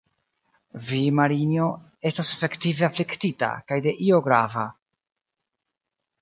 [0.85, 1.67] Vi, Marinjo,
[2.11, 4.65] estas efektive afliktita kaj de io grava.